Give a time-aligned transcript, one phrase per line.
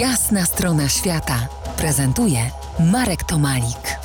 [0.00, 2.38] Jasna strona świata prezentuje
[2.92, 3.98] Marek Tomalik.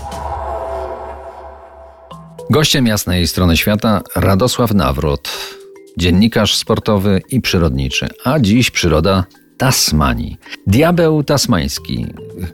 [2.49, 5.29] Gościem jasnej strony świata Radosław Nawrot,
[5.97, 9.25] dziennikarz sportowy i przyrodniczy, a dziś przyroda
[9.57, 10.37] Tasmanii.
[10.67, 12.07] Diabeł tasmański.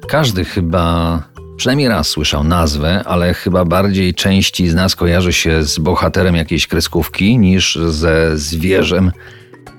[0.09, 1.23] Każdy chyba
[1.57, 6.67] przynajmniej raz słyszał nazwę, ale chyba bardziej części z nas kojarzy się z bohaterem jakiejś
[6.67, 9.11] kreskówki niż ze zwierzem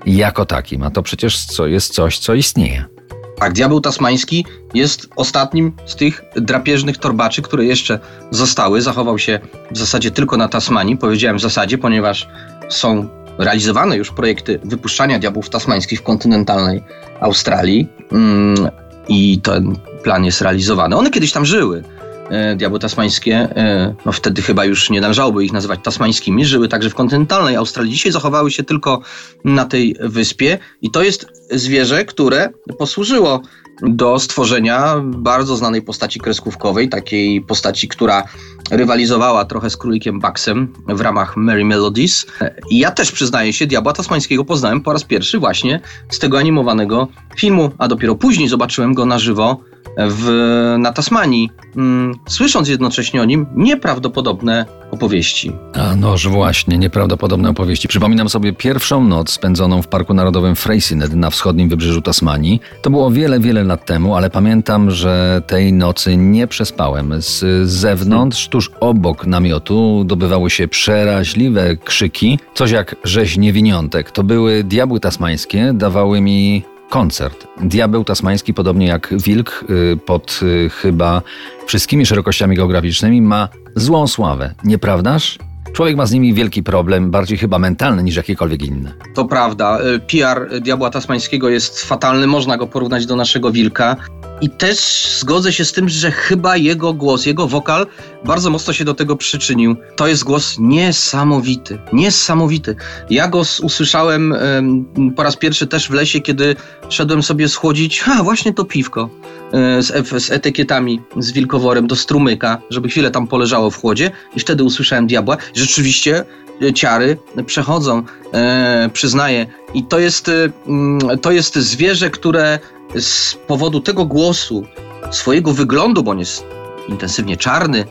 [0.05, 0.83] jako takim.
[0.83, 2.98] A to przecież co jest coś, co istnieje.
[3.39, 7.99] Tak, diabeł tasmański jest ostatnim z tych drapieżnych torbaczy, które jeszcze
[8.31, 8.81] zostały.
[8.81, 9.39] Zachował się
[9.71, 10.97] w zasadzie tylko na Tasmanii.
[10.97, 12.27] Powiedziałem w zasadzie, ponieważ
[12.69, 13.07] są
[13.37, 16.83] realizowane już projekty wypuszczania diabłów tasmańskich w kontynentalnej
[17.19, 18.69] Australii mm,
[19.07, 20.95] i ten plan jest realizowany.
[20.95, 21.83] One kiedyś tam żyły.
[22.29, 26.89] E, diabły tasmańskie, e, no wtedy chyba już nie należałoby ich nazywać tasmańskimi, żyły także
[26.89, 27.91] w kontynentalnej Australii.
[27.93, 29.01] Dzisiaj zachowały się tylko
[29.45, 33.41] na tej wyspie i to jest zwierzę, które posłużyło
[33.81, 38.23] do stworzenia bardzo znanej postaci kreskówkowej, takiej postaci, która
[38.71, 42.25] rywalizowała trochę z królikiem Bucksem w ramach Merry Melodies.
[42.69, 47.07] I ja też przyznaję się, Diabła Tasmańskiego poznałem po raz pierwszy właśnie z tego animowanego
[47.37, 53.25] filmu, a dopiero później zobaczyłem go na żywo w, na Tasmanii, mm, słysząc jednocześnie o
[53.25, 55.51] nim nieprawdopodobne opowieści.
[55.73, 57.87] A noż właśnie, nieprawdopodobne opowieści.
[57.87, 62.61] Przypominam sobie pierwszą noc spędzoną w Parku Narodowym Freycinet na wschodnim wybrzeżu Tasmanii.
[62.81, 67.13] To było wiele, wiele lat temu, ale pamiętam, że tej nocy nie przespałem.
[67.17, 74.11] Z zewnątrz, tuż obok namiotu, dobywały się przeraźliwe krzyki, coś jak rzeź niewiniątek.
[74.11, 77.47] To były diabły tasmańskie, dawały mi koncert.
[77.61, 81.21] Diabeł tasmański, podobnie jak wilk, y, pod y, chyba
[81.65, 85.39] wszystkimi szerokościami geograficznymi, ma złą sławę, nieprawdaż?
[85.73, 88.93] Człowiek ma z nimi wielki problem, bardziej chyba mentalny niż jakiekolwiek inny.
[89.15, 89.79] To prawda.
[89.81, 93.95] Y, PR diabła tasmańskiego jest fatalny, można go porównać do naszego wilka.
[94.41, 97.87] I też zgodzę się z tym, że chyba jego głos, jego wokal
[98.25, 99.75] bardzo mocno się do tego przyczynił.
[99.95, 102.75] To jest głos niesamowity, niesamowity.
[103.09, 106.55] Ja go usłyszałem um, po raz pierwszy też w lesie, kiedy
[106.89, 109.09] szedłem sobie schłodzić, ha, właśnie to piwko
[109.53, 114.39] e, z, z etykietami, z wilkoworem do strumyka, żeby chwilę tam poleżało w chłodzie i
[114.39, 115.37] wtedy usłyszałem diabła.
[115.53, 116.25] Rzeczywiście
[116.61, 119.47] e, ciary przechodzą, e, przyznaję.
[119.73, 122.59] I to jest, e, to jest zwierzę, które
[122.95, 124.63] z powodu tego głosu,
[125.11, 126.45] swojego wyglądu, bo on jest
[126.87, 127.85] intensywnie czarny,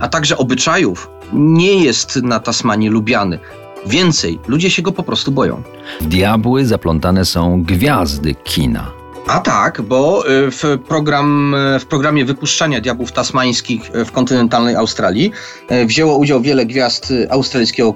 [0.00, 3.38] a także obyczajów, nie jest na Tasmanii lubiany.
[3.86, 5.62] Więcej, ludzie się go po prostu boją.
[6.00, 9.02] Diabły zaplątane są gwiazdy kina.
[9.26, 15.32] A tak, bo y, w, program, y, w programie wypuszczania diabłów tasmańskich w kontynentalnej Australii
[15.72, 17.94] y, wzięło udział wiele gwiazd australijskiego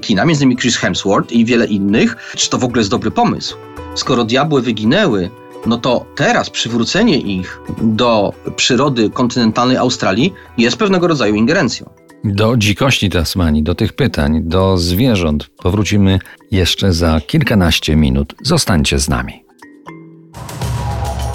[0.00, 2.32] kina, między innymi Chris Hemsworth i wiele innych.
[2.36, 3.56] Czy to w ogóle jest dobry pomysł?
[3.94, 5.30] Skoro diabły wyginęły,
[5.66, 11.90] no to teraz przywrócenie ich do przyrody kontynentalnej Australii jest pewnego rodzaju ingerencją.
[12.24, 16.18] Do dzikości Tasmanii, do tych pytań, do zwierząt powrócimy
[16.50, 18.34] jeszcze za kilkanaście minut.
[18.42, 19.44] Zostańcie z nami.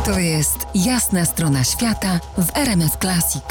[0.05, 3.43] To jest jasna strona świata w RMS Classic.